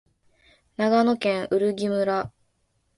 [0.77, 2.31] 長野県売木村